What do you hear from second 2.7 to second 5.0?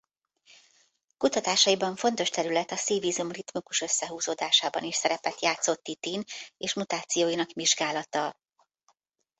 a szívizom ritmikus összehúzódásában is